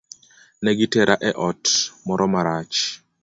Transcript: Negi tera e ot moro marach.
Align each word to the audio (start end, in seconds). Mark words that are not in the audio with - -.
Negi 0.63 0.87
tera 0.93 1.15
e 1.29 1.31
ot 1.47 1.63
moro 2.05 2.25
marach. 2.33 2.77